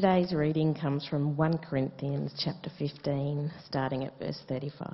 [0.00, 4.88] Today's reading comes from 1 Corinthians chapter 15, starting at verse 35.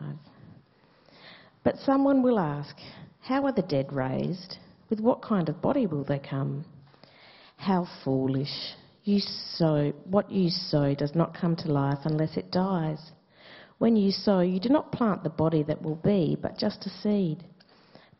[1.62, 2.74] But someone will ask,
[3.20, 4.56] How are the dead raised?
[4.88, 6.64] With what kind of body will they come?
[7.58, 8.72] How foolish!
[9.02, 13.12] You sow, what you sow does not come to life unless it dies.
[13.76, 16.90] When you sow, you do not plant the body that will be, but just a
[17.02, 17.44] seed,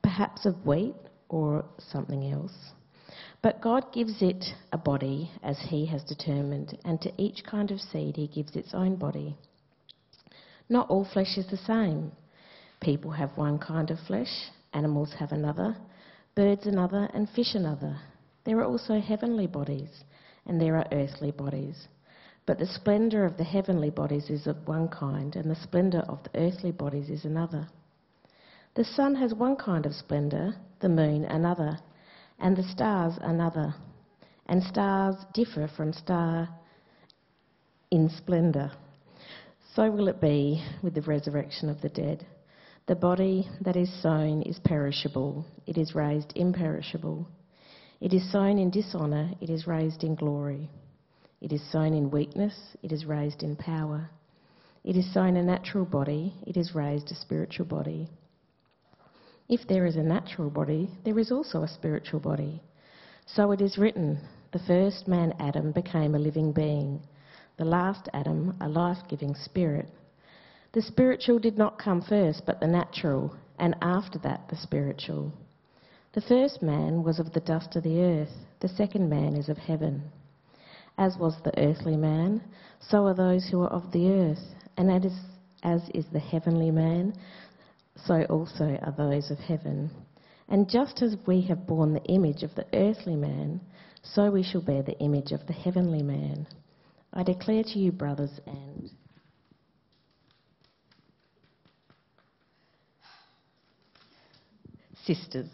[0.02, 0.96] perhaps of wheat
[1.30, 2.52] or something else.
[3.44, 7.78] But God gives it a body as He has determined, and to each kind of
[7.78, 9.36] seed He gives its own body.
[10.70, 12.12] Not all flesh is the same.
[12.80, 15.76] People have one kind of flesh, animals have another,
[16.34, 17.98] birds another, and fish another.
[18.44, 19.90] There are also heavenly bodies,
[20.46, 21.86] and there are earthly bodies.
[22.46, 26.22] But the splendour of the heavenly bodies is of one kind, and the splendour of
[26.22, 27.68] the earthly bodies is another.
[28.74, 31.76] The sun has one kind of splendour, the moon another,
[32.38, 33.74] and the stars another.
[34.46, 36.48] And stars differ from star
[37.90, 38.72] in splendour.
[39.74, 42.26] So will it be with the resurrection of the dead.
[42.86, 47.26] The body that is sown is perishable, it is raised imperishable.
[48.00, 50.68] It is sown in dishonour, it is raised in glory.
[51.40, 54.10] It is sown in weakness, it is raised in power.
[54.84, 58.10] It is sown a natural body, it is raised a spiritual body.
[59.48, 62.62] If there is a natural body, there is also a spiritual body.
[63.26, 64.18] So it is written
[64.52, 67.00] the first man, Adam, became a living being,
[67.56, 69.88] the last Adam, a life giving spirit.
[70.72, 75.32] The spiritual did not come first, but the natural, and after that, the spiritual.
[76.12, 79.58] The first man was of the dust of the earth, the second man is of
[79.58, 80.04] heaven.
[80.96, 82.40] As was the earthly man,
[82.78, 85.12] so are those who are of the earth, and as,
[85.64, 87.12] as is the heavenly man,
[87.96, 89.90] so also are those of heaven.
[90.48, 93.60] And just as we have borne the image of the earthly man,
[94.02, 96.46] so we shall bear the image of the heavenly man.
[97.12, 98.90] I declare to you, brothers and
[105.04, 105.48] sisters,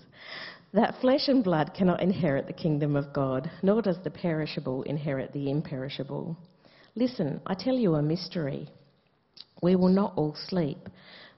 [0.73, 5.33] that flesh and blood cannot inherit the kingdom of God, nor does the perishable inherit
[5.33, 6.37] the imperishable.
[6.95, 8.69] Listen, I tell you a mystery.
[9.63, 10.89] We will not all sleep,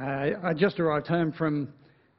[0.00, 1.68] I just arrived home from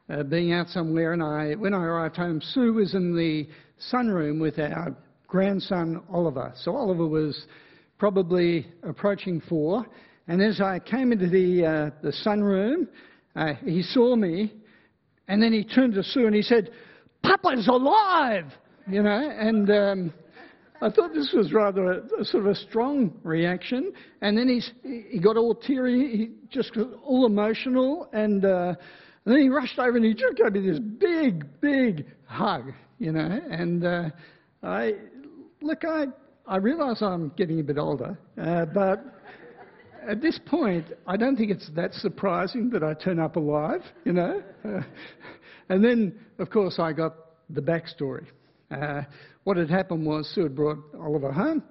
[0.07, 3.47] uh, being out somewhere, and I, when I arrived home, Sue was in the
[3.91, 4.95] sunroom with our
[5.27, 6.53] grandson Oliver.
[6.57, 7.47] So Oliver was
[7.97, 9.85] probably approaching four,
[10.27, 12.87] and as I came into the uh, the sunroom,
[13.35, 14.53] uh, he saw me,
[15.27, 16.69] and then he turned to Sue and he said,
[17.23, 18.45] "Papa's alive!"
[18.87, 19.69] You know, and.
[19.71, 20.13] Um,
[20.83, 23.93] I thought this was rather a, a, sort of a strong reaction.
[24.21, 28.73] And then he's, he got all teary, he just got all emotional, and, uh,
[29.25, 33.11] and then he rushed over and he just gave me this big, big hug, you
[33.11, 33.39] know.
[33.49, 34.09] And uh,
[34.63, 34.93] I,
[35.61, 36.05] look, I,
[36.47, 39.05] I realise I'm getting a bit older, uh, but
[40.09, 44.13] at this point, I don't think it's that surprising that I turn up alive, you
[44.13, 44.41] know.
[45.69, 47.15] and then, of course, I got
[47.51, 48.25] the backstory.
[48.71, 49.03] Uh,
[49.43, 51.63] what had happened was Sue had brought Oliver home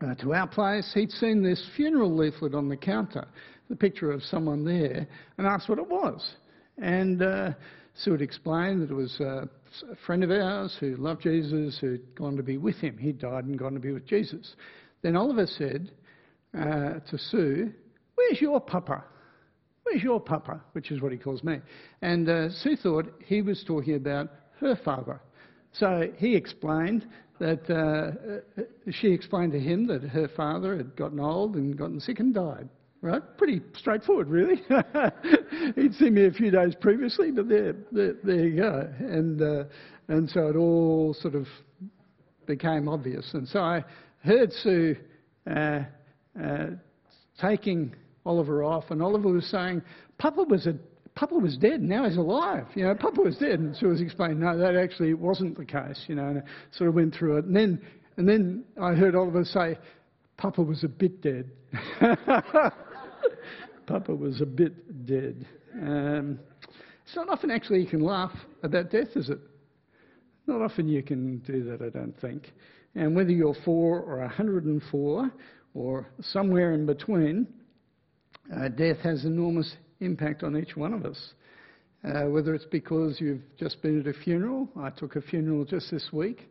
[0.00, 0.90] uh, to our place.
[0.94, 3.26] He'd seen this funeral leaflet on the counter,
[3.68, 5.06] the picture of someone there,
[5.38, 6.34] and asked what it was.
[6.78, 7.52] And uh,
[7.94, 9.46] Sue had explained that it was uh,
[9.90, 12.98] a friend of ours who loved Jesus, who'd gone to be with him.
[12.98, 14.54] He'd died and gone to be with Jesus.
[15.02, 15.92] Then Oliver said
[16.54, 17.72] uh, to Sue,
[18.16, 19.04] Where's your papa?
[19.84, 20.60] Where's your papa?
[20.72, 21.60] Which is what he calls me.
[22.02, 24.30] And uh, Sue thought he was talking about
[24.60, 25.20] her father.
[25.78, 27.06] So he explained
[27.38, 32.20] that uh, she explained to him that her father had gotten old and gotten sick
[32.20, 32.68] and died.
[33.02, 33.22] Right?
[33.36, 34.62] Pretty straightforward, really.
[35.76, 38.90] He'd seen me a few days previously, but there, there, there you go.
[38.98, 39.64] And, uh,
[40.08, 41.46] and so it all sort of
[42.46, 43.28] became obvious.
[43.34, 43.84] And so I
[44.24, 44.96] heard Sue
[45.48, 45.80] uh,
[46.42, 46.66] uh,
[47.40, 47.94] taking
[48.24, 49.82] Oliver off, and Oliver was saying,
[50.18, 50.74] Papa was a
[51.16, 52.66] Papa was dead, now he's alive.
[52.74, 53.58] You know, Papa was dead.
[53.58, 56.42] And Sue was explaining, no, that actually wasn't the case, you know, and I
[56.76, 57.46] sort of went through it.
[57.46, 57.80] And then,
[58.18, 59.78] and then I heard Oliver say,
[60.36, 61.50] Papa was a bit dead.
[63.86, 65.46] Papa was a bit dead.
[65.74, 66.38] Um,
[67.06, 69.38] it's not often actually you can laugh about death, is it?
[70.46, 72.52] Not often you can do that, I don't think.
[72.94, 75.30] And whether you're four or 104
[75.72, 77.46] or somewhere in between,
[78.54, 81.32] uh, death has enormous impact on each one of us.
[82.04, 85.90] Uh, whether it's because you've just been at a funeral, I took a funeral just
[85.90, 86.48] this week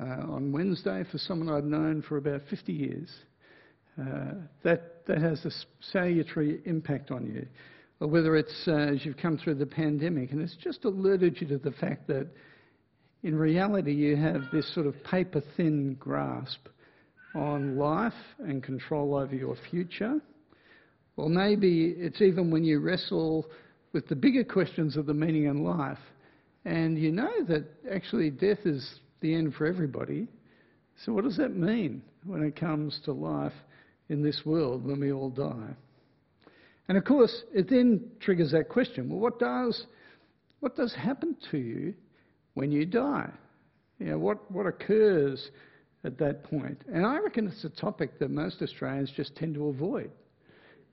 [0.00, 3.08] uh, on Wednesday for someone I'd known for about 50 years.
[4.00, 5.50] Uh, that, that has a
[5.92, 7.46] salutary impact on you.
[8.00, 11.48] Or whether it's uh, as you've come through the pandemic and it's just alerted you
[11.48, 12.28] to the fact that
[13.24, 16.68] in reality you have this sort of paper thin grasp
[17.34, 20.20] on life and control over your future.
[21.18, 23.46] Or maybe it's even when you wrestle
[23.92, 25.98] with the bigger questions of the meaning in life
[26.64, 30.28] and you know that actually death is the end for everybody.
[31.04, 33.52] So, what does that mean when it comes to life
[34.08, 35.74] in this world when we all die.
[36.88, 39.86] And of course, it then triggers that question well, what does,
[40.60, 41.94] what does happen to you
[42.54, 43.30] when you die?
[43.98, 45.50] You know, what, what occurs
[46.04, 46.82] at that point?
[46.92, 50.10] And I reckon it's a topic that most Australians just tend to avoid.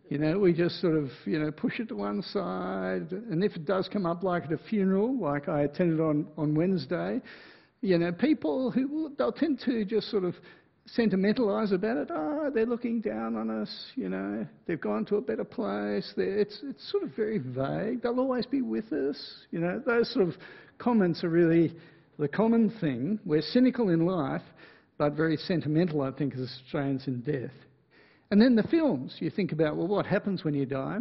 [0.10, 3.12] You know, we just sort of, you know, push it to one side.
[3.12, 6.54] And if it does come up like at a funeral, like I attended on, on
[6.54, 7.22] Wednesday,
[7.82, 10.36] you know, people who, they'll tend to just sort of
[10.86, 12.10] sentimentalise about it.
[12.12, 16.14] Oh, they're looking down on us, you know, they've gone to a better place.
[16.18, 18.04] it's, it's sort of very vague.
[18.04, 19.18] They'll always be with us.
[19.50, 20.36] You know, those sort of
[20.78, 21.76] comments are really
[22.20, 23.20] the common thing.
[23.26, 24.44] We're cynical in life,
[24.98, 27.52] but very sentimental, I think, as Australians in death.
[28.32, 30.98] And then the films, you think about, well, what happens when you die?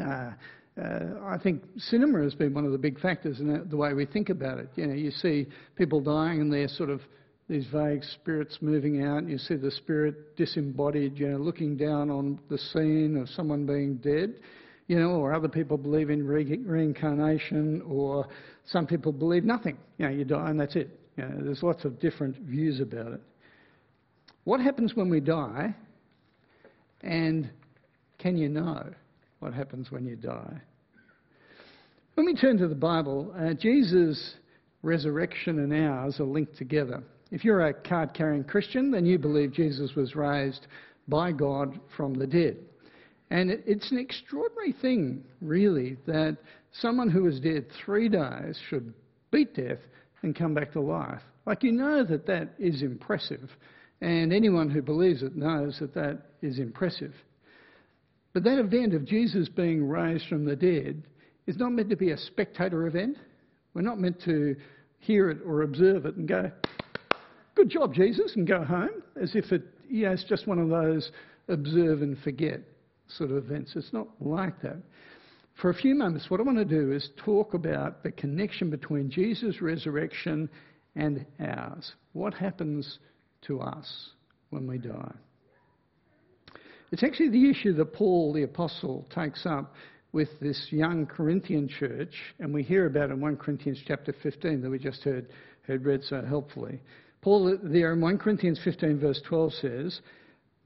[0.00, 0.30] Uh,
[0.80, 4.06] uh, I think cinema has been one of the big factors in the way we
[4.06, 4.70] think about it.
[4.74, 7.00] You know, you see people dying and they're sort of
[7.48, 12.10] these vague spirits moving out, and you see the spirit disembodied, you know, looking down
[12.10, 14.36] on the scene of someone being dead,
[14.86, 18.26] you know, or other people believe in re- reincarnation, or
[18.64, 19.76] some people believe nothing.
[19.98, 20.98] You know, you die and that's it.
[21.16, 23.20] You know, there's lots of different views about it.
[24.44, 25.74] What happens when we die,
[27.04, 27.50] and
[28.18, 28.88] can you know
[29.40, 30.60] what happens when you die?
[32.14, 34.36] When we turn to the Bible, uh, Jesus'
[34.82, 37.02] resurrection and ours are linked together.
[37.30, 40.66] If you're a card carrying Christian, then you believe Jesus was raised
[41.08, 42.56] by God from the dead.
[43.30, 46.38] And it's an extraordinary thing, really, that
[46.72, 48.94] someone who was dead three days should
[49.30, 49.78] beat death
[50.22, 51.22] and come back to life.
[51.46, 53.50] Like, you know that that is impressive.
[54.04, 57.14] And anyone who believes it knows that that is impressive.
[58.34, 61.04] But that event of Jesus being raised from the dead
[61.46, 63.16] is not meant to be a spectator event.
[63.72, 64.56] We're not meant to
[64.98, 66.52] hear it or observe it and go,
[67.54, 70.68] good job, Jesus, and go home, as if it, you know, it's just one of
[70.68, 71.10] those
[71.48, 72.60] observe and forget
[73.08, 73.72] sort of events.
[73.74, 74.82] It's not like that.
[75.62, 79.10] For a few moments, what I want to do is talk about the connection between
[79.10, 80.50] Jesus' resurrection
[80.94, 81.94] and ours.
[82.12, 82.98] What happens
[83.46, 84.10] to us
[84.50, 85.14] when we die?
[86.92, 89.74] It's actually the issue that Paul the Apostle takes up
[90.12, 94.70] with this young Corinthian church, and we hear about in 1 Corinthians chapter 15 that
[94.70, 95.26] we just heard,
[95.66, 96.80] heard read so helpfully.
[97.20, 100.00] Paul there in 1 Corinthians 15, verse 12 says,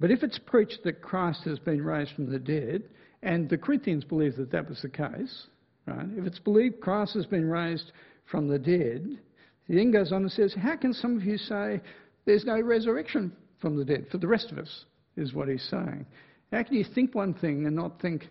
[0.00, 2.82] But if it's preached that Christ has been raised from the dead,
[3.22, 5.46] and the Corinthians believe that that was the case,
[5.86, 6.06] right?
[6.16, 7.92] If it's believed Christ has been raised
[8.30, 9.18] from the dead,
[9.66, 11.80] he then goes on and says, How can some of you say
[12.28, 14.84] there's no resurrection from the dead for the rest of us?
[15.16, 16.04] Is what he's saying.
[16.52, 18.28] How can you think one thing and not think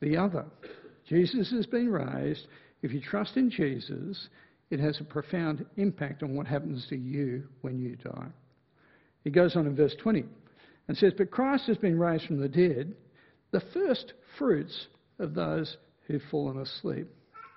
[0.00, 0.46] the other?
[1.08, 2.46] Jesus has been raised.
[2.82, 4.28] If you trust in Jesus,
[4.70, 8.28] it has a profound impact on what happens to you when you die.
[9.24, 10.24] He goes on in verse 20
[10.86, 12.94] and says, But Christ has been raised from the dead,
[13.50, 14.86] the first fruits
[15.18, 15.76] of those
[16.06, 17.08] who've fallen asleep.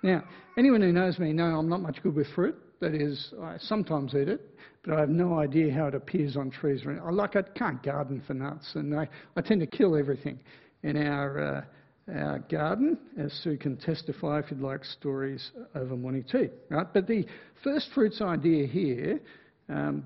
[0.02, 0.24] Now,
[0.58, 2.58] anyone who knows me know I'm not much good with fruit.
[2.84, 4.42] That is, I sometimes eat it,
[4.84, 6.82] but I have no idea how it appears on trees.
[6.86, 10.38] I like I can't garden for nuts, and I, I tend to kill everything
[10.82, 11.64] in our
[12.10, 16.50] uh, our garden, as Sue can testify if you'd like stories over morning tea.
[16.68, 16.86] Right?
[16.92, 17.24] But the
[17.62, 19.18] first fruits idea here,
[19.70, 20.04] um,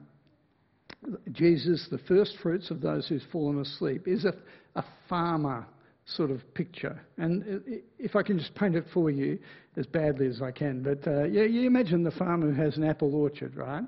[1.32, 4.34] Jesus, the first fruits of those who's fallen asleep, is a,
[4.76, 5.66] a farmer
[6.16, 7.00] sort of picture.
[7.18, 7.62] And
[7.98, 9.38] if I can just paint it for you
[9.76, 12.84] as badly as I can, but uh, yeah, you imagine the farmer who has an
[12.84, 13.84] apple orchard, right?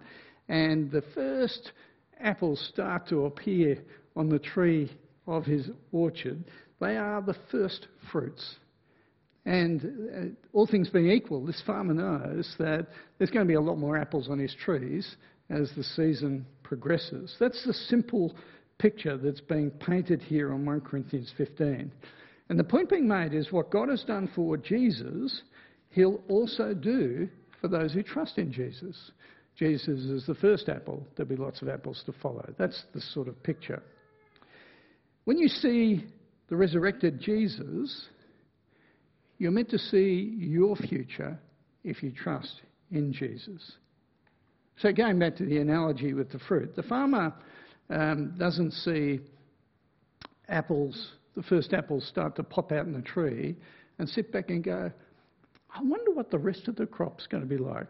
[0.48, 1.72] And the first
[2.20, 3.78] apples start to appear
[4.16, 4.90] on the tree
[5.26, 6.44] of his orchard.
[6.80, 8.56] They are the first fruits.
[9.46, 9.82] And
[10.14, 13.78] uh, all things being equal, this farmer knows that there's going to be a lot
[13.78, 15.16] more apples on his trees
[15.48, 17.34] as the season progresses.
[17.40, 18.34] That's the simple
[18.80, 21.92] picture that's being painted here on 1 Corinthians 15.
[22.48, 25.42] And the point being made is what God has done for Jesus,
[25.90, 27.28] He'll also do
[27.60, 29.12] for those who trust in Jesus.
[29.56, 32.48] Jesus is the first apple, there'll be lots of apples to follow.
[32.58, 33.82] That's the sort of picture.
[35.24, 36.06] When you see
[36.48, 38.06] the resurrected Jesus,
[39.38, 41.38] you're meant to see your future
[41.84, 43.72] if you trust in Jesus.
[44.78, 47.34] So, going back to the analogy with the fruit, the farmer
[47.90, 49.20] um, doesn't see
[50.48, 53.56] apples, the first apples start to pop out in the tree,
[53.98, 54.90] and sit back and go,
[55.74, 57.88] I wonder what the rest of the crop's going to be like.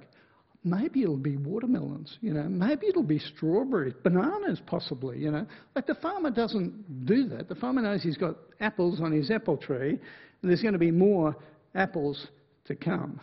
[0.63, 5.47] Maybe it'll be watermelons, you know, maybe it'll be strawberries, bananas possibly, you know.
[5.75, 7.49] Like the farmer doesn't do that.
[7.49, 10.91] The farmer knows he's got apples on his apple tree, and there's going to be
[10.91, 11.35] more
[11.75, 12.27] apples
[12.67, 13.21] to come.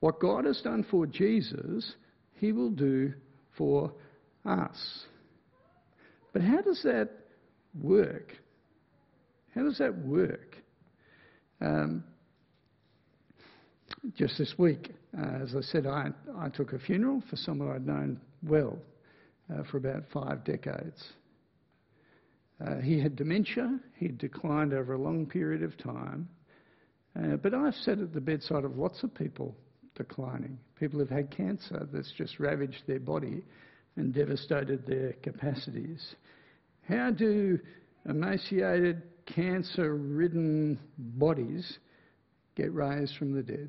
[0.00, 1.94] What God has done for Jesus,
[2.34, 3.12] he will do
[3.58, 3.92] for
[4.46, 5.04] us.
[6.38, 7.08] But how does that
[7.82, 8.32] work?
[9.56, 10.56] How does that work?
[11.60, 12.04] Um,
[14.14, 17.84] just this week, uh, as I said, I, I took a funeral for someone I'd
[17.84, 18.78] known well
[19.52, 21.02] uh, for about five decades.
[22.64, 26.28] Uh, he had dementia, he'd declined over a long period of time.
[27.18, 29.56] Uh, but I've sat at the bedside of lots of people
[29.96, 30.56] declining.
[30.78, 33.42] People who've had cancer that's just ravaged their body
[33.96, 36.14] and devastated their capacities.
[36.88, 37.58] How do
[38.08, 41.78] emaciated, cancer ridden bodies
[42.56, 43.68] get raised from the dead?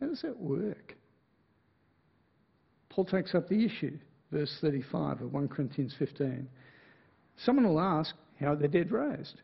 [0.00, 0.96] How does that work?
[2.88, 3.98] Paul takes up the issue,
[4.32, 6.48] verse 35 of 1 Corinthians 15.
[7.36, 9.42] Someone will ask, How are the dead raised?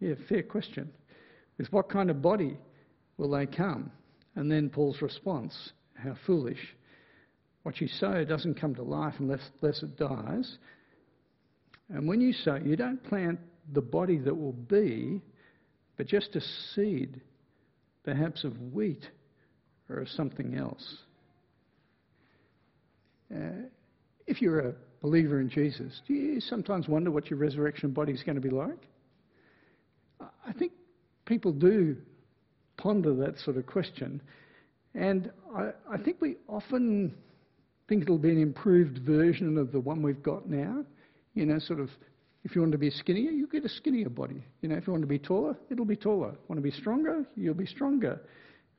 [0.00, 0.90] Yeah, fair question.
[1.58, 2.56] With what kind of body
[3.18, 3.90] will they come?
[4.34, 6.74] And then Paul's response, How foolish.
[7.64, 10.56] What you sow doesn't come to life unless, unless it dies.
[11.92, 13.38] And when you sow, you don't plant
[13.72, 15.20] the body that will be,
[15.96, 16.40] but just a
[16.74, 17.20] seed,
[18.04, 19.08] perhaps of wheat
[19.88, 20.96] or of something else.
[23.34, 23.68] Uh,
[24.26, 28.22] if you're a believer in Jesus, do you sometimes wonder what your resurrection body is
[28.22, 28.88] going to be like?
[30.20, 30.72] I think
[31.26, 31.96] people do
[32.76, 34.20] ponder that sort of question.
[34.94, 37.14] And I, I, think we often
[37.88, 40.84] think it'll be an improved version of the one we've got now.
[41.34, 41.90] You know, sort of,
[42.44, 44.44] if you want to be skinnier, you get a skinnier body.
[44.60, 46.34] You know, if you want to be taller, it'll be taller.
[46.48, 48.20] Want to be stronger, you'll be stronger.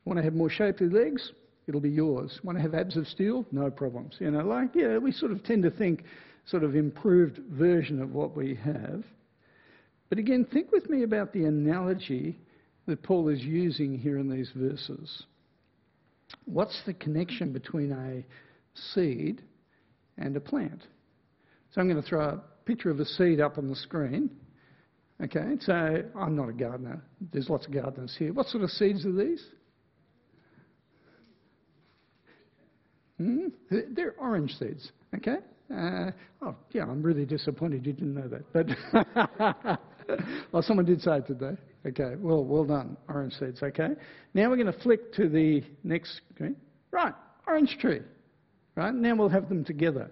[0.06, 1.32] Want to have more shapely legs,
[1.68, 2.40] it'll be yours.
[2.44, 4.16] Want to have abs of steel, no problems.
[4.20, 6.04] You know, like, yeah, we sort of tend to think
[6.46, 9.04] sort of improved version of what we have.
[10.10, 12.38] But again, think with me about the analogy
[12.86, 15.24] that Paul is using here in these verses.
[16.46, 18.24] What's the connection between a
[18.94, 19.42] seed
[20.18, 20.84] and a plant?
[21.76, 24.30] So I'm going to throw a picture of a seed up on the screen.
[25.22, 27.02] Okay, so I'm not a gardener.
[27.34, 28.32] There's lots of gardeners here.
[28.32, 29.44] What sort of seeds are these?
[33.18, 33.48] Hmm?
[33.70, 34.90] They're orange seeds.
[35.16, 35.36] Okay.
[35.70, 38.54] Uh, oh, yeah, I'm really disappointed you didn't know that.
[38.54, 39.80] But
[40.54, 41.58] well, someone did say it today.
[41.86, 43.62] Okay, well, well done, orange seeds.
[43.62, 43.90] Okay,
[44.34, 46.56] now we're going to flick to the next screen.
[46.92, 47.14] Right,
[47.46, 48.00] orange tree.
[48.76, 50.10] Right, now we'll have them together.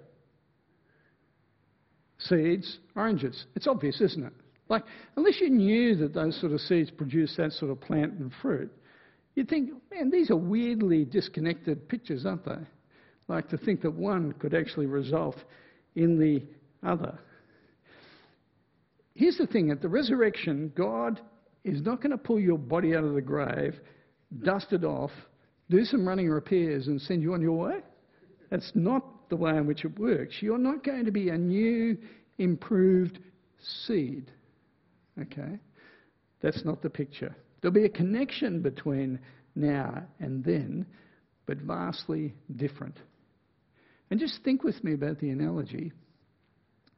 [2.28, 3.46] Seeds, oranges.
[3.56, 4.34] It's obvious, isn't it?
[4.70, 4.84] Like,
[5.18, 8.72] unless you knew that those sort of seeds produce that sort of plant and fruit,
[9.36, 12.58] you'd think, man, these are weirdly disconnected pictures, aren't they?
[13.28, 15.38] Like to think that one could actually result
[15.96, 16.44] in the
[16.88, 17.18] other.
[19.16, 21.20] Here's the thing at the resurrection, God
[21.64, 23.76] is not going to pull your body out of the grave,
[24.44, 25.12] dust it off,
[25.70, 27.80] do some running repairs, and send you on your way.
[28.50, 30.36] That's not the way in which it works.
[30.42, 31.98] You're not going to be a new,
[32.38, 33.18] improved
[33.88, 34.30] seed.
[35.20, 35.58] Okay?
[36.44, 37.36] That's not the picture.
[37.60, 39.18] There'll be a connection between
[39.56, 40.86] now and then,
[41.48, 42.96] but vastly different.
[44.12, 45.92] And just think with me about the analogy.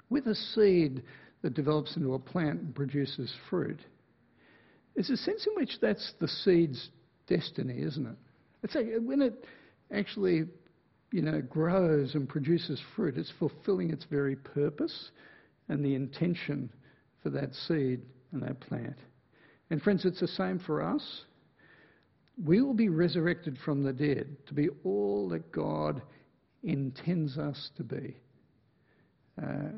[0.10, 1.04] With a seed
[1.42, 3.80] that develops into a plant and produces fruit,
[4.94, 6.89] there's a sense in which that's the seed's
[7.27, 8.18] destiny, isn't it?
[8.62, 9.46] It's like when it
[9.89, 10.48] actually,
[11.16, 15.12] you know, grows and produces fruit, it's fulfilling its very purpose
[15.70, 16.70] and the intention
[17.24, 18.02] for that seed
[18.34, 18.98] and that plant.
[19.70, 21.22] And friends, it's the same for us.
[22.44, 26.02] We will be resurrected from the dead to be all that God
[26.64, 28.18] intends us to be.
[29.42, 29.70] Uh,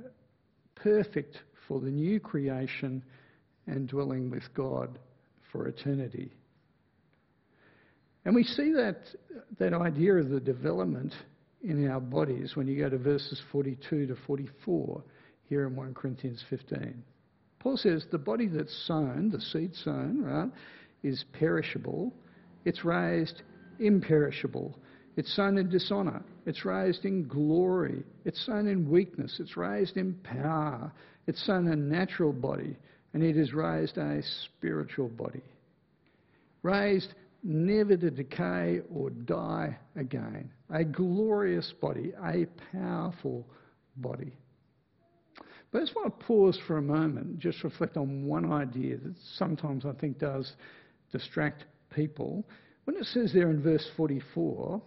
[0.73, 3.03] perfect for the new creation
[3.67, 4.97] and dwelling with God
[5.51, 6.33] for eternity.
[8.27, 8.97] And we see that,
[9.57, 11.13] that idea of the development
[11.63, 15.01] in our bodies when you go to verses 42 to 44
[15.45, 17.01] here in 1 Corinthians 15.
[17.59, 20.49] Paul says the body that's sown, the seed sown, right,
[21.03, 22.13] is perishable.
[22.65, 23.43] It's raised
[23.79, 24.77] imperishable.
[25.15, 26.21] It's sown in dishonour.
[26.45, 28.03] It's raised in glory.
[28.25, 29.37] It's sown in weakness.
[29.39, 30.91] It's raised in power.
[31.27, 32.75] It's sown a natural body.
[33.13, 35.43] And it is raised a spiritual body.
[36.61, 37.13] Raised
[37.43, 40.51] never to decay or die again.
[40.69, 43.47] A glorious body, a powerful
[43.97, 44.33] body.
[45.71, 49.15] But I just want to pause for a moment, just reflect on one idea that
[49.35, 50.53] sometimes I think does
[51.11, 52.45] distract people.
[52.85, 54.81] When it says there in verse 44,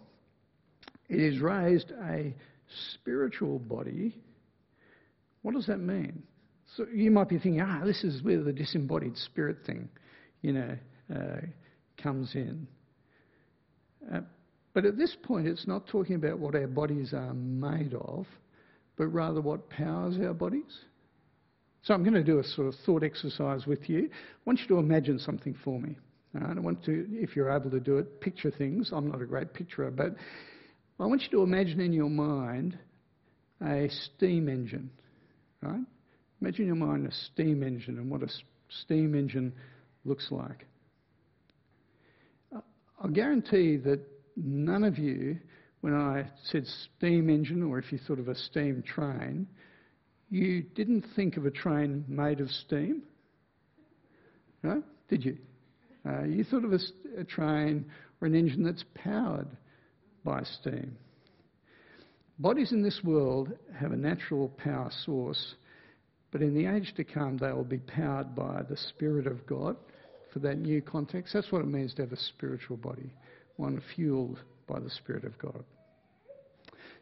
[1.08, 2.34] it is raised a
[2.94, 4.16] spiritual body,
[5.42, 6.22] what does that mean?
[6.76, 9.88] So you might be thinking, ah, this is where the disembodied spirit thing,
[10.40, 10.76] you know,
[11.14, 11.40] uh,
[12.02, 12.66] comes in.
[14.12, 14.20] Uh,
[14.72, 18.26] but at this point, it's not talking about what our bodies are made of
[19.00, 20.78] but rather what powers our bodies.
[21.84, 24.10] So I'm going to do a sort of thought exercise with you.
[24.12, 25.96] I want you to imagine something for me.
[26.38, 28.90] I want to, if you're able to do it, picture things.
[28.92, 30.16] I'm not a great picturer, but
[30.98, 32.78] I want you to imagine in your mind
[33.64, 34.90] a steam engine.
[35.62, 35.80] Right?
[36.42, 38.28] Imagine in your mind a steam engine and what a
[38.82, 39.54] steam engine
[40.04, 40.66] looks like.
[43.00, 44.00] I'll guarantee that
[44.36, 45.38] none of you
[45.80, 49.46] when I said steam engine, or if you thought of a steam train,
[50.28, 53.02] you didn't think of a train made of steam,
[54.62, 54.82] no?
[55.08, 55.38] Did you?
[56.06, 56.78] Uh, you thought of a,
[57.18, 57.86] a train
[58.20, 59.48] or an engine that's powered
[60.22, 60.96] by steam.
[62.38, 65.54] Bodies in this world have a natural power source,
[66.30, 69.76] but in the age to come, they will be powered by the Spirit of God
[70.32, 71.32] for that new context.
[71.32, 73.12] That's what it means to have a spiritual body,
[73.56, 75.64] one fueled by the Spirit of God.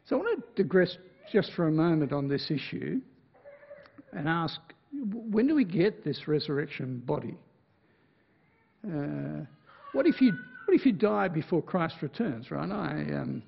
[0.07, 0.97] So I want to digress
[1.33, 3.01] just for a moment on this issue
[4.13, 4.59] and ask
[5.13, 7.37] when do we get this resurrection body?
[8.87, 9.45] Uh,
[9.93, 10.33] what if you
[10.65, 12.51] what if you die before Christ returns?
[12.51, 12.71] Right?
[12.71, 13.43] I um,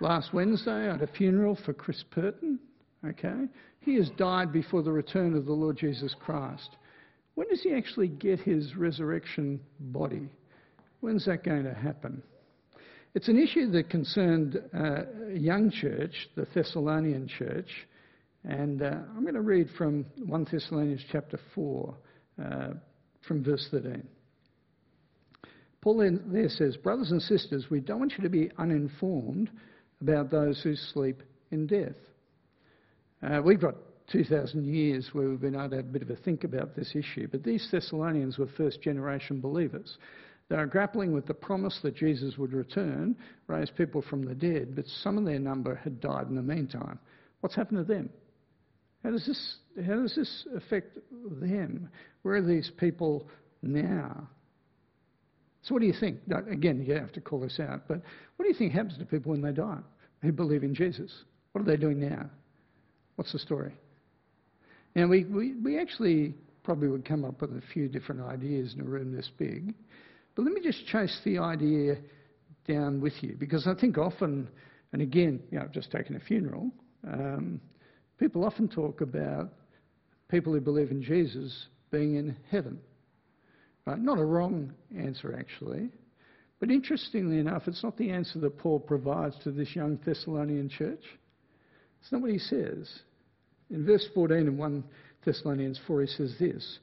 [0.00, 2.58] last Wednesday I had a funeral for Chris Purton.
[3.06, 3.48] Okay,
[3.80, 6.76] he has died before the return of the Lord Jesus Christ.
[7.34, 10.28] When does he actually get his resurrection body?
[11.00, 12.22] When's that going to happen?
[13.14, 15.02] It's an issue that concerned uh,
[15.34, 17.68] a young church, the Thessalonian church,
[18.44, 21.94] and uh, I'm going to read from 1 Thessalonians chapter 4,
[22.42, 22.68] uh,
[23.26, 24.02] from verse 13.
[25.80, 29.50] Paul there says, Brothers and sisters, we don't want you to be uninformed
[30.00, 31.96] about those who sleep in death.
[33.22, 33.74] Uh, we've got
[34.12, 36.94] 2,000 years where we've been able to have a bit of a think about this
[36.94, 39.96] issue, but these Thessalonians were first generation believers.
[40.48, 44.76] They are grappling with the promise that Jesus would return, raise people from the dead,
[44.76, 46.98] but some of their number had died in the meantime.
[47.40, 48.10] What's happened to them?
[49.02, 50.98] How does this, how does this affect
[51.40, 51.88] them?
[52.22, 53.26] Where are these people
[53.62, 54.28] now?
[55.62, 56.18] So, what do you think?
[56.50, 58.02] Again, you have to call this out, but
[58.36, 59.78] what do you think happens to people when they die
[60.20, 61.10] who believe in Jesus?
[61.52, 62.26] What are they doing now?
[63.16, 63.72] What's the story?
[64.94, 68.80] Now, we, we, we actually probably would come up with a few different ideas in
[68.80, 69.74] a room this big.
[70.34, 71.96] But let me just chase the idea
[72.66, 74.48] down with you because I think often,
[74.92, 76.70] and again, you know, I've just taken a funeral,
[77.06, 77.60] um,
[78.18, 79.50] people often talk about
[80.28, 82.78] people who believe in Jesus being in heaven.
[83.86, 83.98] Right?
[83.98, 85.90] Not a wrong answer, actually.
[86.60, 91.02] But interestingly enough, it's not the answer that Paul provides to this young Thessalonian church.
[92.00, 92.88] It's not what he says.
[93.72, 94.84] In verse 14 of 1
[95.24, 96.78] Thessalonians 4, he says this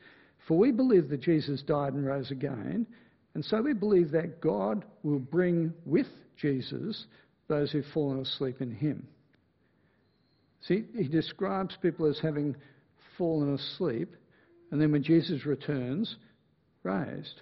[0.47, 2.85] For we believe that Jesus died and rose again
[3.33, 7.05] and so we believe that God will bring with Jesus
[7.47, 9.07] those who've fallen asleep in him.
[10.61, 12.55] See, he describes people as having
[13.17, 14.15] fallen asleep,
[14.71, 16.17] and then when Jesus returns,
[16.83, 17.41] raised.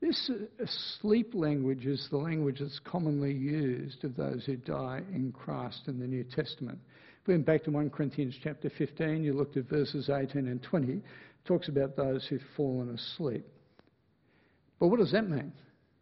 [0.00, 0.66] This uh,
[1.00, 5.98] sleep language is the language that's commonly used of those who die in Christ in
[5.98, 6.78] the New Testament.
[7.26, 11.02] Went back to 1 Corinthians chapter 15, you looked at verses 18 and 20, it
[11.44, 13.44] talks about those who've fallen asleep.
[14.78, 15.52] But what does that mean?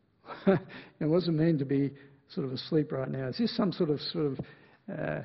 [0.47, 1.93] it doesn't mean to be
[2.29, 3.29] sort of asleep right now.
[3.29, 4.41] Is this some sort of sort of
[4.93, 5.21] uh,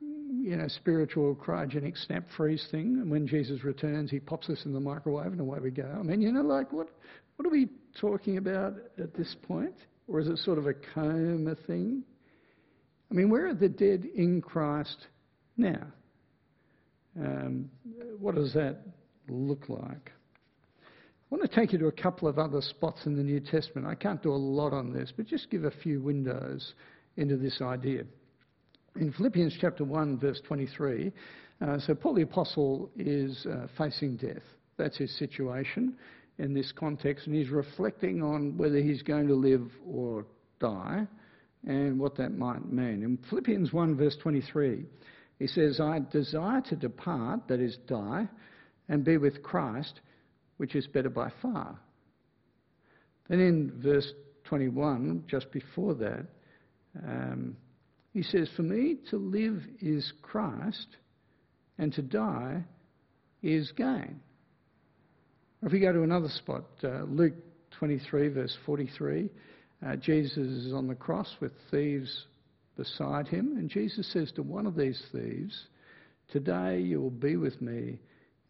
[0.00, 2.98] you know spiritual cryogenic snap freeze thing?
[3.00, 5.90] And when Jesus returns, he pops us in the microwave and away we go.
[5.98, 6.88] I mean, you know, like what
[7.36, 7.68] what are we
[8.00, 9.74] talking about at this point?
[10.08, 12.02] Or is it sort of a coma thing?
[13.10, 15.06] I mean, where are the dead in Christ
[15.56, 15.86] now?
[17.18, 17.68] Um,
[18.20, 18.82] what does that
[19.28, 20.12] look like?
[20.82, 23.86] I want to take you to a couple of other spots in the New Testament.
[23.86, 26.74] I can't do a lot on this, but just give a few windows
[27.16, 28.04] into this idea.
[28.96, 31.12] In Philippians chapter 1, verse 23,
[31.60, 34.42] uh, so Paul the Apostle is uh, facing death.
[34.76, 35.96] That's his situation
[36.38, 40.26] in this context, and he's reflecting on whether he's going to live or
[40.60, 41.06] die
[41.66, 43.02] and what that might mean.
[43.02, 44.84] In Philippians 1, verse 23,
[45.38, 48.28] he says, I desire to depart, that is, die,
[48.88, 50.00] and be with Christ
[50.60, 51.78] which is better by far.
[53.28, 54.12] Then in verse
[54.44, 56.26] 21, just before that,
[57.02, 57.56] um,
[58.12, 60.86] he says, For me to live is Christ,
[61.78, 62.62] and to die
[63.42, 64.20] is gain.
[65.62, 67.34] Or if we go to another spot, uh, Luke
[67.78, 69.30] 23, verse 43,
[69.86, 72.26] uh, Jesus is on the cross with thieves
[72.76, 75.68] beside him, and Jesus says to one of these thieves,
[76.30, 77.98] Today you will be with me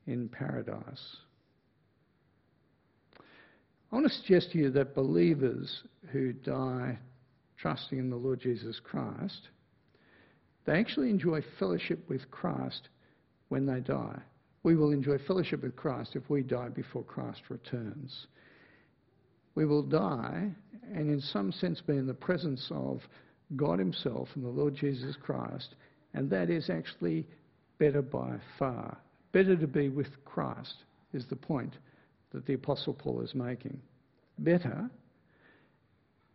[0.06, 1.16] in paradise.
[3.90, 6.98] I want to suggest to you that believers who die
[7.58, 9.48] trusting in the Lord Jesus Christ,
[10.64, 12.88] they actually enjoy fellowship with Christ
[13.48, 14.20] when they die.
[14.62, 18.26] We will enjoy fellowship with Christ if we die before Christ returns.
[19.54, 20.50] We will die
[20.94, 23.00] and, in some sense, be in the presence of
[23.56, 25.74] God Himself and the Lord Jesus Christ,
[26.14, 27.26] and that is actually
[27.78, 28.96] better by far.
[29.32, 31.74] Better to be with Christ is the point
[32.32, 33.80] that the Apostle Paul is making.
[34.38, 34.88] Better,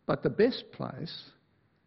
[0.06, 1.24] but the best place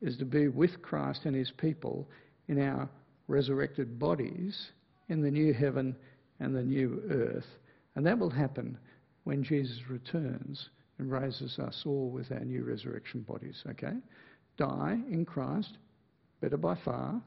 [0.01, 2.09] is to be with Christ and his people
[2.49, 2.89] in our
[3.27, 4.71] resurrected bodies
[5.09, 5.95] in the new heaven
[6.41, 7.47] and the new earth.
[7.95, 8.79] And that will happen
[9.25, 13.95] when Jesus returns and raises us all with our new resurrection bodies, okay?
[14.57, 15.79] Die in Christ,
[16.41, 17.21] better by far.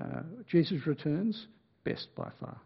[0.00, 1.46] Uh, Jesus returns,
[1.84, 2.58] best by far.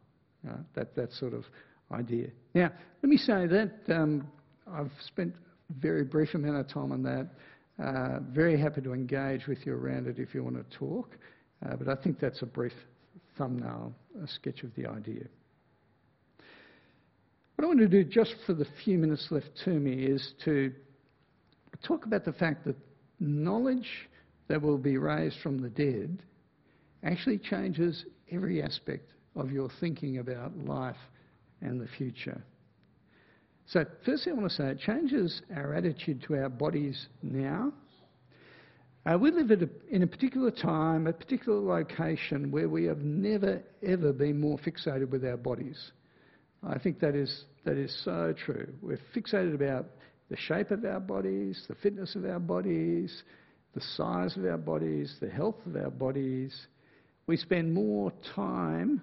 [0.48, 1.44] Uh, that, that sort of
[1.90, 2.28] idea.
[2.54, 2.70] Now,
[3.02, 4.26] let me say that um,
[4.70, 5.34] I've spent
[5.70, 7.28] a very brief amount of time on that.
[7.82, 11.16] Uh, very happy to engage with you around it if you want to talk,
[11.66, 12.72] uh, but I think that's a brief
[13.36, 15.24] thumbnail, a sketch of the idea.
[17.56, 20.72] What I want to do just for the few minutes left to me is to
[21.82, 22.76] talk about the fact that
[23.20, 24.08] knowledge
[24.48, 26.22] that will be raised from the dead
[27.04, 30.96] actually changes every aspect of your thinking about life
[31.60, 32.42] and the future.
[33.66, 37.72] So, firstly, I want to say it changes our attitude to our bodies now.
[39.06, 43.62] Uh, we live a, in a particular time, a particular location where we have never,
[43.82, 45.92] ever been more fixated with our bodies.
[46.66, 48.72] I think that is, that is so true.
[48.80, 49.86] We're fixated about
[50.30, 53.22] the shape of our bodies, the fitness of our bodies,
[53.74, 56.66] the size of our bodies, the health of our bodies.
[57.26, 59.02] We spend more time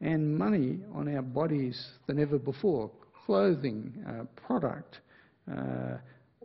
[0.00, 2.90] and money on our bodies than ever before.
[3.26, 5.00] Clothing, uh, product,
[5.50, 5.96] uh,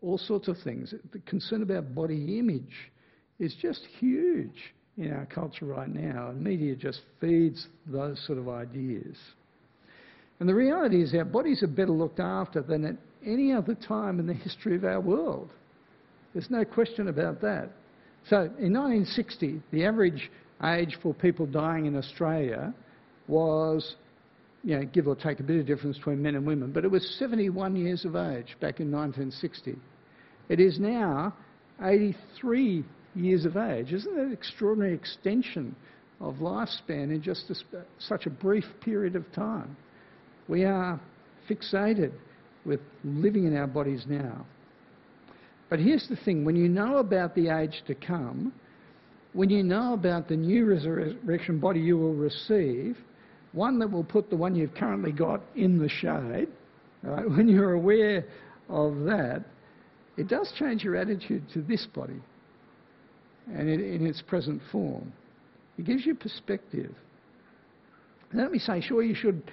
[0.01, 0.93] all sorts of things.
[1.11, 2.91] The concern about body image
[3.39, 8.49] is just huge in our culture right now, and media just feeds those sort of
[8.49, 9.15] ideas.
[10.39, 12.95] And the reality is, our bodies are better looked after than at
[13.25, 15.49] any other time in the history of our world.
[16.33, 17.69] There's no question about that.
[18.29, 20.29] So, in 1960, the average
[20.63, 22.73] age for people dying in Australia
[23.27, 23.95] was,
[24.63, 26.91] you know, give or take a bit of difference between men and women, but it
[26.91, 29.75] was 71 years of age back in 1960.
[30.49, 31.33] It is now
[31.81, 32.83] 83
[33.15, 33.93] years of age.
[33.93, 35.75] Isn't that an extraordinary extension
[36.19, 37.55] of lifespan in just a,
[37.99, 39.75] such a brief period of time?
[40.47, 40.99] We are
[41.49, 42.11] fixated
[42.65, 44.45] with living in our bodies now.
[45.69, 48.53] But here's the thing when you know about the age to come,
[49.33, 52.97] when you know about the new resurrection body you will receive,
[53.51, 56.47] one that will put the one you've currently got in the shade,
[57.03, 57.29] right?
[57.29, 58.25] when you're aware
[58.69, 59.43] of that,
[60.17, 62.19] it does change your attitude to this body
[63.53, 65.11] and it, in its present form.
[65.77, 66.93] It gives you perspective.
[68.31, 69.43] And let me say, sure, you should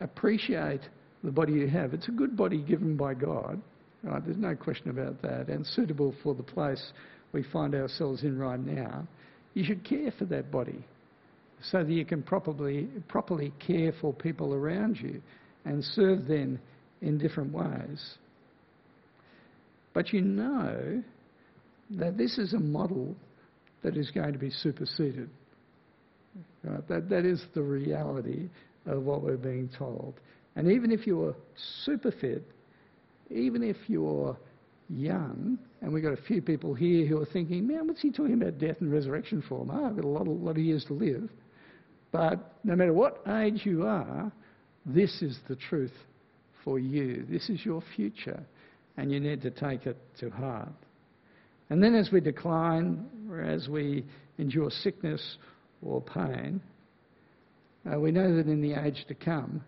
[0.00, 0.80] appreciate
[1.22, 1.94] the body you have.
[1.94, 3.60] It's a good body given by God,
[4.02, 4.24] right?
[4.24, 6.92] There's no question about that, and suitable for the place
[7.32, 9.06] we find ourselves in right now.
[9.54, 10.84] You should care for that body
[11.62, 15.20] so that you can properly, properly care for people around you
[15.64, 16.58] and serve them
[17.02, 18.14] in different ways.
[19.92, 21.02] But you know
[21.90, 23.14] that this is a model
[23.82, 25.28] that is going to be superseded.
[26.62, 26.86] Right?
[26.88, 28.48] That, that is the reality
[28.86, 30.14] of what we're being told.
[30.56, 31.34] And even if you're
[31.84, 32.44] super fit,
[33.30, 34.36] even if you're
[34.88, 38.34] young, and we've got a few people here who are thinking, man, what's he talking
[38.34, 39.66] about death and resurrection for?
[39.70, 41.30] Oh, I've got a lot, a lot of years to live.
[42.12, 44.32] But no matter what age you are,
[44.84, 45.92] this is the truth
[46.64, 47.24] for you.
[47.30, 48.42] This is your future,
[48.96, 50.68] and you need to take it to heart.
[51.70, 54.04] And then as we decline, or as we
[54.38, 55.36] endure sickness
[55.82, 56.60] or pain,
[57.86, 59.62] uh, we know that in the age to come,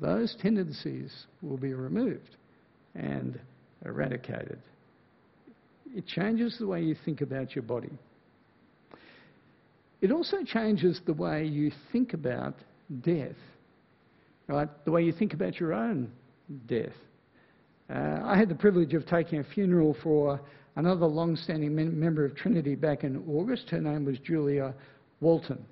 [0.00, 1.12] those tendencies
[1.42, 2.36] will be removed
[2.94, 3.38] and
[3.84, 4.58] eradicated.
[5.94, 7.92] It changes the way you think about your body.
[10.00, 12.54] It also changes the way you think about
[13.00, 13.36] death,
[14.46, 14.68] right?
[14.84, 16.10] The way you think about your own
[16.66, 16.92] death.
[17.88, 20.40] Uh, I had the privilege of taking a funeral for
[20.76, 23.70] another long standing member of Trinity back in August.
[23.70, 24.74] Her name was Julia
[25.20, 25.64] Walton.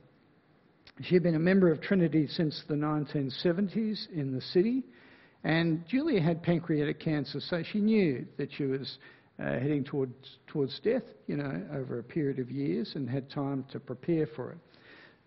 [1.02, 4.84] She had been a member of Trinity since the 1970s in the city,
[5.42, 8.98] and Julia had pancreatic cancer, so she knew that she was
[9.40, 13.64] uh, heading towards, towards death, you know, over a period of years and had time
[13.72, 14.58] to prepare for it.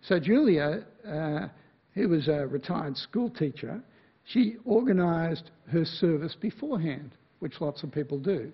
[0.00, 1.48] So Julia, uh,
[1.92, 3.82] who was a retired school teacher,
[4.24, 8.50] she organised her service beforehand, which lots of people do.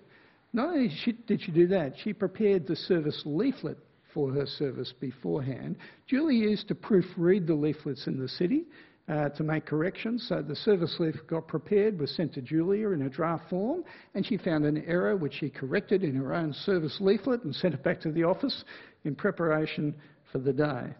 [0.51, 0.91] Not only
[1.27, 3.77] did she do that, she prepared the service leaflet
[4.15, 5.75] for her service beforehand.
[6.07, 8.63] Julie used to proofread the leaflets in the city
[9.07, 10.25] uh, to make corrections.
[10.27, 13.83] So the service leaflet got prepared, was sent to Julia in a draft form,
[14.15, 17.75] and she found an error which she corrected in her own service leaflet and sent
[17.75, 18.63] it back to the office
[19.03, 19.93] in preparation
[20.31, 20.95] for the day.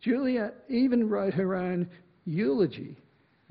[0.00, 1.88] Julia even wrote her own
[2.24, 2.96] eulogy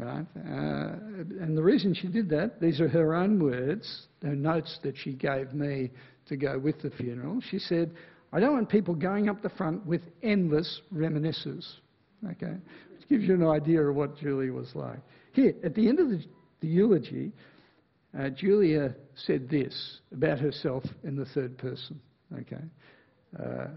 [0.02, 0.26] right?
[0.36, 0.96] Uh,
[1.40, 5.14] and the reason she did that, these are her own words, her notes that she
[5.14, 5.92] gave me
[6.28, 7.40] to go with the funeral.
[7.50, 7.92] She said,
[8.34, 11.78] I don't want people going up the front with endless reminiscences.
[12.26, 12.56] Okay?
[12.92, 15.00] Which gives you an idea of what Julia was like.
[15.34, 16.24] Here, at the end of the,
[16.62, 17.32] the eulogy,
[18.18, 22.00] uh, Julia said this about herself in the third person.
[22.40, 22.64] Okay?
[23.38, 23.68] Uh,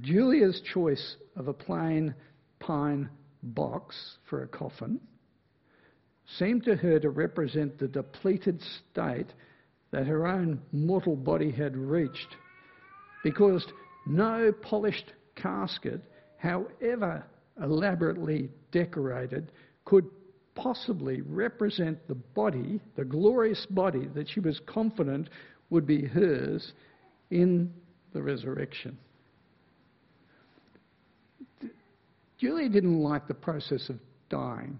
[0.00, 2.14] Julia's choice of a plain
[2.60, 3.08] pine
[3.42, 3.96] box
[4.28, 5.00] for a coffin
[6.38, 9.32] seemed to her to represent the depleted state
[9.90, 12.36] that her own mortal body had reached
[13.30, 13.66] because
[14.06, 16.00] no polished casket,
[16.38, 17.22] however
[17.62, 19.52] elaborately decorated,
[19.84, 20.06] could
[20.54, 25.28] possibly represent the body, the glorious body that she was confident
[25.68, 26.72] would be hers
[27.30, 27.70] in
[28.14, 28.96] the resurrection.
[32.38, 33.96] Julia didn't like the process of
[34.30, 34.78] dying.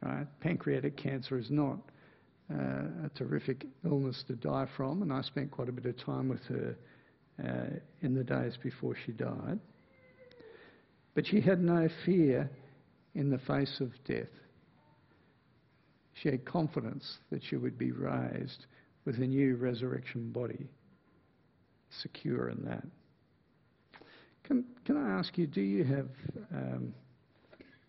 [0.00, 0.26] Right?
[0.40, 1.76] Pancreatic cancer is not
[2.50, 6.26] uh, a terrific illness to die from, and I spent quite a bit of time
[6.28, 6.74] with her
[7.44, 9.58] uh, in the days before she died.
[11.14, 12.50] But she had no fear
[13.14, 14.28] in the face of death.
[16.14, 18.66] She had confidence that she would be raised
[19.04, 20.68] with a new resurrection body,
[22.02, 22.86] secure in that.
[24.44, 26.08] Can, can I ask you, do you have
[26.52, 26.94] um,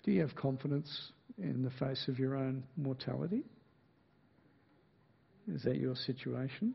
[0.03, 3.43] do you have confidence in the face of your own mortality?
[5.47, 6.73] Is that your situation?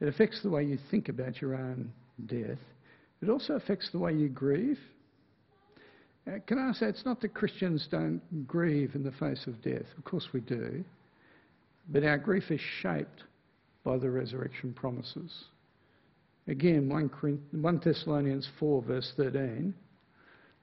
[0.00, 1.92] It affects the way you think about your own
[2.26, 2.58] death.
[3.22, 4.78] It also affects the way you grieve.
[6.26, 9.86] Uh, can I say it's not that Christians don't grieve in the face of death?
[9.98, 10.84] Of course we do.
[11.88, 13.24] But our grief is shaped
[13.84, 15.44] by the resurrection promises.
[16.46, 19.74] Again, 1 Thessalonians 4, verse 13,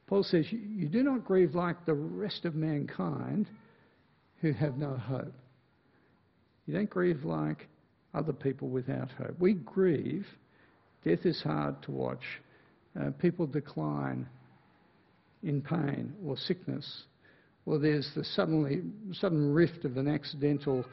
[0.07, 3.47] Paul says, You do not grieve like the rest of mankind
[4.41, 5.33] who have no hope.
[6.65, 7.67] You don't grieve like
[8.17, 9.35] other people without hope.
[9.39, 10.25] We grieve.
[11.05, 12.23] Death is hard to watch.
[12.99, 14.27] Uh, people decline
[15.43, 17.03] in pain or sickness,
[17.65, 18.81] or there's the suddenly,
[19.13, 20.83] sudden rift of an accidental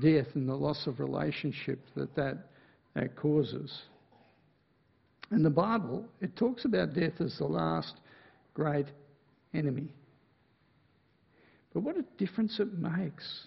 [0.00, 2.38] death and the loss of relationship that that,
[2.94, 3.82] that causes.
[5.32, 7.94] In the Bible, it talks about death as the last
[8.54, 8.86] great
[9.54, 9.92] enemy.
[11.72, 13.46] But what a difference it makes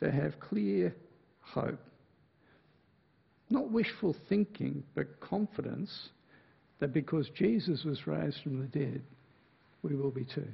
[0.00, 0.94] to have clear
[1.40, 1.80] hope.
[3.52, 6.08] Not wishful thinking, but confidence
[6.80, 9.02] that because Jesus was raised from the dead,
[9.82, 10.48] we will be too.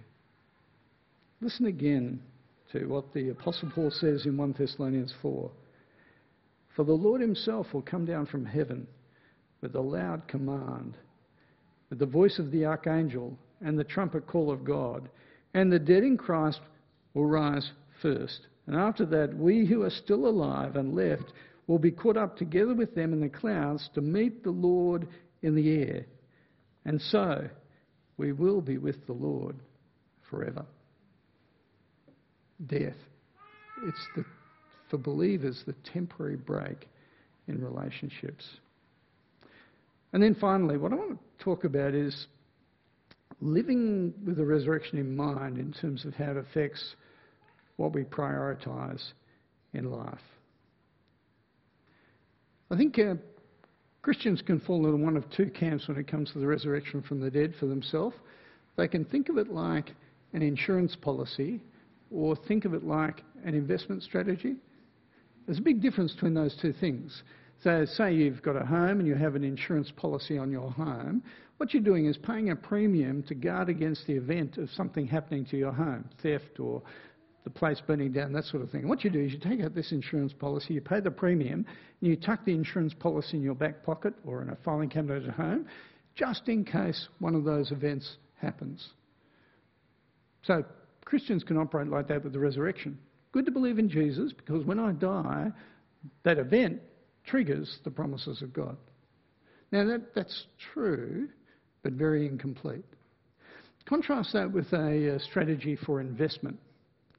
[1.40, 2.20] Listen again
[2.72, 5.48] to what the Apostle Paul says in 1 Thessalonians 4.
[6.74, 8.88] For the Lord himself will come down from heaven
[9.60, 10.96] with a loud command,
[11.90, 15.08] with the voice of the archangel and the trumpet call of God,
[15.54, 16.58] and the dead in Christ
[17.14, 17.70] will rise
[18.02, 18.48] first.
[18.66, 21.32] And after that, we who are still alive and left
[21.68, 25.06] will be caught up together with them in the clouds to meet the Lord
[25.42, 26.06] in the air.
[26.84, 27.48] And so
[28.16, 29.54] we will be with the Lord
[30.28, 30.64] forever.
[32.66, 32.96] Death.
[33.86, 34.24] It's the,
[34.90, 36.88] for believers the temporary break
[37.46, 38.44] in relationships.
[40.12, 42.26] And then finally, what I want to talk about is
[43.40, 46.96] living with the resurrection in mind in terms of how it affects
[47.76, 49.12] what we prioritise
[49.74, 50.18] in life.
[52.70, 53.14] I think uh,
[54.02, 57.20] Christians can fall into one of two camps when it comes to the resurrection from
[57.20, 58.16] the dead for themselves.
[58.76, 59.92] They can think of it like
[60.34, 61.60] an insurance policy
[62.10, 64.56] or think of it like an investment strategy.
[65.46, 67.22] There's a big difference between those two things.
[67.62, 71.22] So, say you've got a home and you have an insurance policy on your home.
[71.56, 75.44] What you're doing is paying a premium to guard against the event of something happening
[75.46, 76.82] to your home, theft or
[77.44, 78.88] the place burning down, that sort of thing.
[78.88, 81.64] What you do is you take out this insurance policy, you pay the premium,
[82.00, 85.24] and you tuck the insurance policy in your back pocket or in a filing cabinet
[85.24, 85.66] at home,
[86.14, 88.90] just in case one of those events happens.
[90.42, 90.64] So
[91.04, 92.98] Christians can operate like that with the resurrection.
[93.32, 95.50] Good to believe in Jesus because when I die,
[96.24, 96.80] that event
[97.24, 98.76] triggers the promises of God.
[99.70, 101.28] Now that, that's true,
[101.82, 102.84] but very incomplete.
[103.86, 106.58] Contrast that with a, a strategy for investment.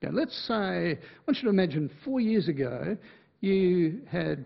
[0.02, 2.98] Okay, let's say, I want you to imagine four years ago
[3.42, 4.46] you had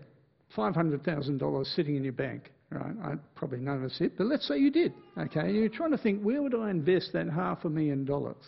[0.56, 2.50] $500,000 sitting in your bank.
[2.70, 4.92] Right, I probably none of us it, but let's say you did.
[5.16, 8.42] Okay, you're trying to think where would I invest that half a million dollars?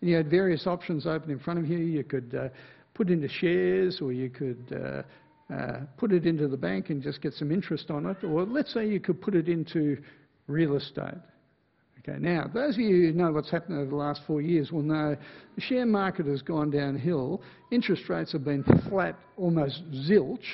[0.00, 1.78] And you had various options open in front of you.
[1.78, 2.48] You could uh,
[2.94, 7.22] put into shares, or you could uh, uh, put it into the bank and just
[7.22, 9.96] get some interest on it, or let's say you could put it into
[10.48, 11.14] real estate.
[12.08, 14.82] Okay, now, those of you who know what's happened over the last four years will
[14.82, 15.16] know
[15.56, 17.42] the share market has gone downhill,
[17.72, 20.44] interest rates have been flat, almost zilch,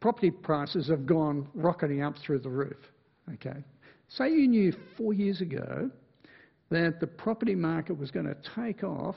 [0.00, 2.76] property prices have gone rocketing up through the roof.
[3.34, 3.62] Okay,
[4.08, 5.88] say you knew four years ago
[6.70, 9.16] that the property market was going to take off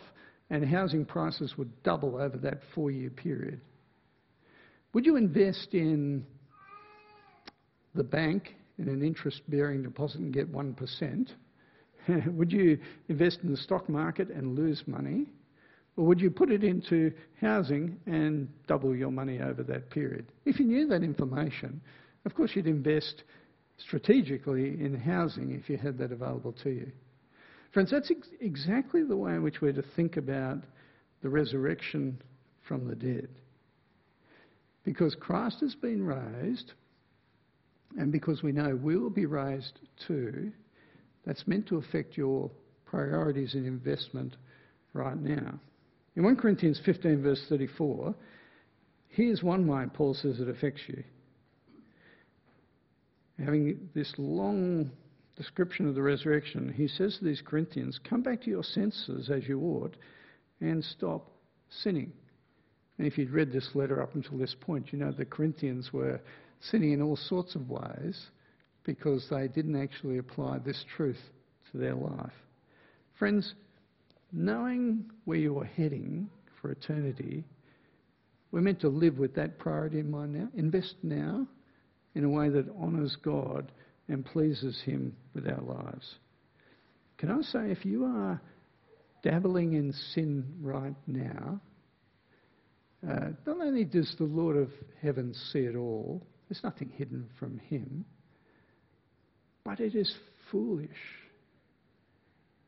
[0.52, 3.60] and housing prices would double over that four year period.
[4.94, 6.26] Would you invest in
[7.96, 11.28] the bank in an interest bearing deposit and get 1%?
[12.28, 15.28] would you invest in the stock market and lose money?
[15.98, 20.26] Or would you put it into housing and double your money over that period?
[20.46, 21.82] If you knew that information,
[22.26, 23.24] of course you'd invest
[23.78, 26.92] strategically in housing if you had that available to you.
[27.74, 30.60] Friends, that's ex- exactly the way in which we're to think about
[31.22, 32.22] the resurrection
[32.68, 33.30] from the dead.
[34.84, 36.74] Because Christ has been raised,
[37.98, 40.52] and because we know we will be raised too,
[41.26, 42.50] that's meant to affect your
[42.86, 44.36] priorities in investment
[44.94, 45.60] right now.
[46.16, 48.14] In 1 Corinthians 15, verse 34,
[49.10, 51.04] here's one way Paul says it affects you.
[53.44, 54.92] Having this long
[55.38, 59.48] description of the resurrection, he says to these Corinthians, Come back to your senses as
[59.48, 59.96] you ought
[60.60, 61.32] and stop
[61.70, 62.12] sinning.
[62.98, 66.20] And if you'd read this letter up until this point, you know the Corinthians were
[66.60, 68.28] sinning in all sorts of ways
[68.84, 71.20] because they didn't actually apply this truth
[71.72, 72.34] to their life.
[73.20, 73.54] Friends,
[74.32, 76.30] knowing where you're heading
[76.62, 77.44] for eternity,
[78.52, 80.48] we're meant to live with that priority in mind now.
[80.56, 81.48] Invest now
[82.16, 83.72] in a way that honours God
[84.08, 86.16] and pleases Him with our lives.
[87.18, 88.42] Can I say, if you are
[89.24, 91.62] dabbling in sin right now,
[93.08, 94.70] uh, not only does the Lord of
[95.02, 98.06] heaven see it all, there's nothing hidden from Him.
[99.64, 100.14] But it is
[100.52, 100.90] foolish.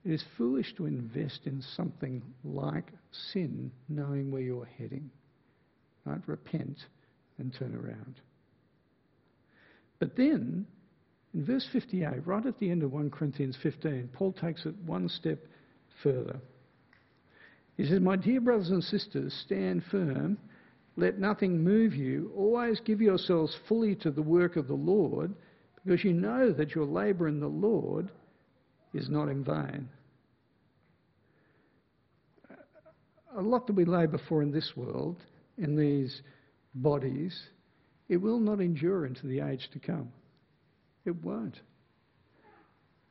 [0.06, 2.92] It is foolish to invest in something like
[3.32, 5.10] sin, knowing where you're heading.
[6.06, 6.22] Right?
[6.28, 6.78] Repent
[7.38, 8.16] and turn around.
[10.00, 10.66] But then,
[11.34, 15.08] in verse 58, right at the end of 1 Corinthians 15, Paul takes it one
[15.08, 15.40] step
[16.04, 16.40] further.
[17.78, 20.38] He says, My dear brothers and sisters, stand firm.
[20.96, 22.32] Let nothing move you.
[22.36, 25.34] Always give yourselves fully to the work of the Lord
[25.86, 28.10] because you know that your labour in the Lord
[28.94, 29.90] is not in vain.
[33.36, 35.18] A lot that we labour for in this world,
[35.58, 36.22] in these
[36.76, 37.38] bodies,
[38.08, 40.12] it will not endure into the age to come.
[41.06, 41.60] It won't.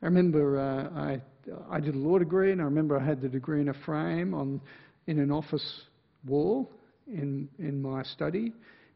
[0.01, 1.21] I remember uh, I,
[1.69, 4.33] I did a law degree, and I remember I had the degree in a frame
[4.33, 4.61] on,
[5.07, 5.81] in an office
[6.25, 6.71] wall
[7.07, 8.53] in, in my study,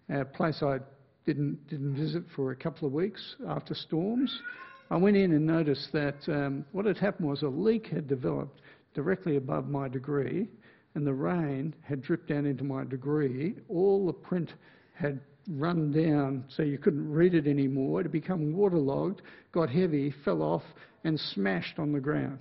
[0.09, 0.79] a place I
[1.27, 4.41] didn't, didn't visit for a couple of weeks after storms.
[4.89, 8.61] I went in and noticed that um, what had happened was a leak had developed
[8.95, 10.47] directly above my degree,
[10.95, 13.55] and the rain had dripped down into my degree.
[13.67, 14.53] All the print
[14.93, 15.19] had
[15.49, 17.99] run down so you couldn't read it anymore.
[17.99, 19.21] It had become waterlogged,
[19.51, 20.63] got heavy, fell off,
[21.03, 22.39] and smashed on the ground.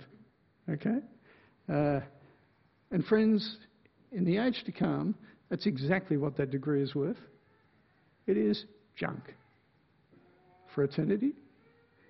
[0.69, 0.99] Okay?
[1.69, 1.99] Uh,
[2.91, 3.57] and friends,
[4.13, 5.13] in the age to come,
[5.49, 7.17] that's exactly what that degree is worth.
[8.27, 8.65] It is
[8.97, 9.33] junk
[10.73, 11.33] for eternity.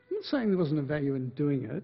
[0.09, 1.83] I'm not saying there wasn't a value in doing it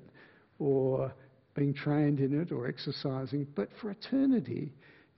[0.60, 1.14] or
[1.56, 4.72] being trained in it or exercising, but for eternity,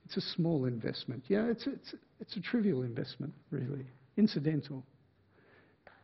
[0.04, 1.24] it's a small investment.
[1.28, 4.84] Yeah, it's, it's, it's a trivial investment, really, incidental.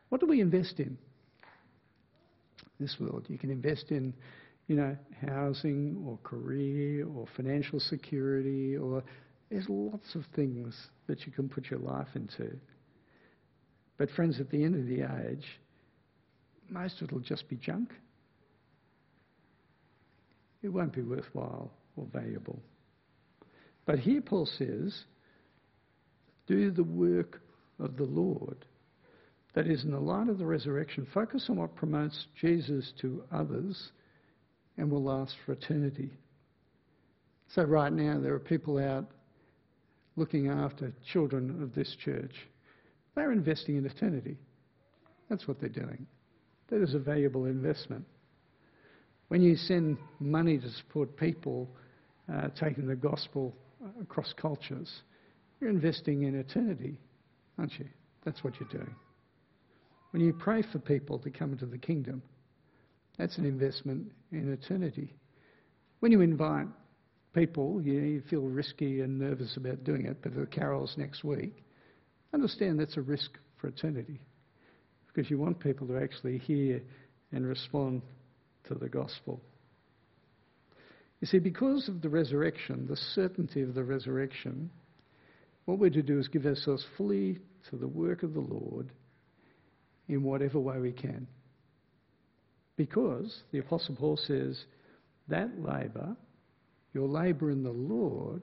[0.09, 0.97] What do we invest in?
[2.81, 3.27] This world.
[3.29, 4.13] You can invest in,
[4.67, 9.05] you know, housing or career or financial security or
[9.51, 10.75] there's lots of things
[11.07, 12.57] that you can put your life into.
[14.03, 15.47] But friends, at the end of the age,
[16.69, 17.91] most of it will just be junk.
[20.61, 22.61] It won't be worthwhile or valuable.
[23.87, 25.05] But here Paul says,
[26.49, 27.43] do the work
[27.79, 28.65] of the Lord.
[29.55, 33.93] That is, in the light of the resurrection, focus on what promotes Jesus to others
[34.79, 36.11] and will last for eternity.
[37.55, 39.09] So, right now, there are people out
[40.17, 42.35] looking after children of this church.
[43.15, 44.39] They're investing in eternity.
[45.29, 46.07] That's what they're doing.
[46.69, 48.05] That is a valuable investment.
[49.29, 51.69] When you send money to support people
[52.33, 53.55] uh, taking the gospel
[54.01, 54.91] across cultures,
[55.61, 56.99] you're investing in eternity,
[57.59, 57.87] aren't you?
[58.25, 58.95] That's what you're doing.
[60.11, 62.23] When you pray for people to come into the kingdom,
[63.19, 65.15] that's an investment in eternity.
[66.01, 66.67] When you invite
[67.35, 71.25] people, you, know, you feel risky and nervous about doing it, but the carols next
[71.25, 71.65] week,
[72.35, 73.31] understand that's a risk
[73.61, 74.21] for eternity
[75.07, 76.83] because you want people to actually hear
[77.33, 78.03] and respond
[78.69, 79.41] to the gospel.
[81.21, 84.71] You see, because of the resurrection, the certainty of the resurrection,
[85.67, 87.39] what we're to do is give ourselves fully
[87.71, 88.91] to the work of the Lord
[90.09, 91.27] in whatever way we can.
[92.77, 94.65] Because the Apostle Paul says
[95.29, 96.17] that labour,
[96.93, 98.43] your labour in the Lord,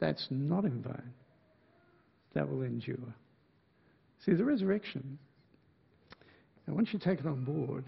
[0.00, 1.12] that's not in vain.
[2.36, 3.14] That will endure.
[4.26, 5.18] See, the resurrection,
[6.66, 7.86] and once you take it on board,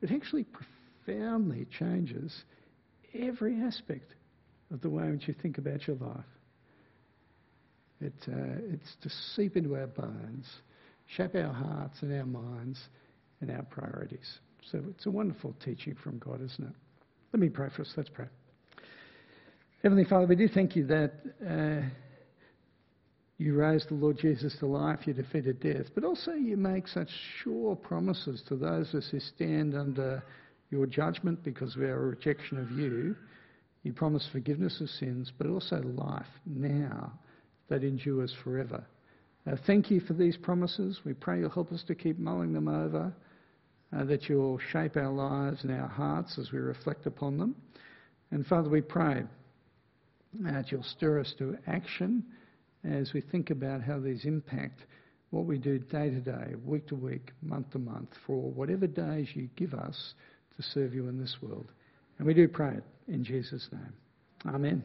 [0.00, 2.44] it actually profoundly changes
[3.12, 4.14] every aspect
[4.72, 6.24] of the way in which you think about your life.
[8.00, 10.46] It, uh, it's to seep into our bones,
[11.16, 12.78] shape our hearts and our minds
[13.40, 14.38] and our priorities.
[14.70, 16.74] So it's a wonderful teaching from God, isn't it?
[17.32, 17.92] Let me pray for us.
[17.96, 18.26] Let's pray.
[19.82, 21.14] Heavenly Father, we do thank you that
[21.44, 21.88] uh,
[23.38, 27.10] you raised the Lord Jesus to life, you defeated death, but also you make such
[27.42, 30.22] sure promises to those us who stand under
[30.70, 33.16] your judgment because of our rejection of you.
[33.82, 37.12] You promise forgiveness of sins, but also life now
[37.68, 38.84] that endures forever.
[39.46, 41.00] Uh, thank you for these promises.
[41.04, 43.12] We pray you'll help us to keep mulling them over,
[43.92, 47.56] uh, that you'll shape our lives and our hearts as we reflect upon them.
[48.30, 49.24] And Father, we pray
[50.40, 52.24] that you'll stir us to action
[52.84, 54.80] as we think about how these impact
[55.30, 59.28] what we do day to day, week to week, month to month, for whatever days
[59.34, 60.14] you give us
[60.56, 61.72] to serve you in this world.
[62.18, 64.54] And we do pray it in Jesus' name.
[64.54, 64.82] Amen.